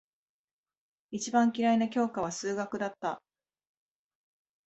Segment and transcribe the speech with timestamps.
[1.11, 3.21] 一番嫌いな教科は数学だった。